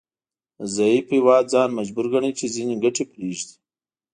[0.75, 3.55] ضعیف هیواد ځان مجبور ګڼي چې ځینې ګټې پریږدي